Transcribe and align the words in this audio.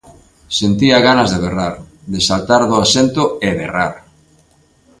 Sentía 0.59 0.97
ganas 1.07 1.29
de 1.33 1.37
berrar, 1.45 1.75
de 2.11 2.19
saltar 2.29 2.61
do 2.69 2.75
asento 2.85 3.23
e 3.47 3.49
berrar. 3.59 3.93